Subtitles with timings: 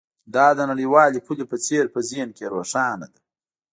[0.35, 3.21] دا د نړیوالې پولې په څیر په ذهن کې روښانه ده